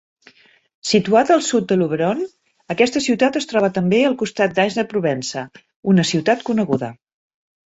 Situat 0.91 1.33
al 1.35 1.43
sud 1.47 1.67
de 1.71 1.77
Luberon, 1.81 2.23
aquesta 2.75 3.01
ciutat 3.09 3.37
es 3.43 3.47
troba 3.51 3.69
també 3.77 4.01
al 4.09 4.17
costat 4.23 4.57
d'Ais 4.57 4.79
de 4.81 4.87
Provença, 4.95 5.45
una 5.95 6.09
ciutat 6.15 6.45
coneguda. 6.51 6.91